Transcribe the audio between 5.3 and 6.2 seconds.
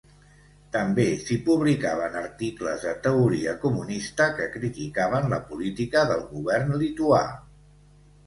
la política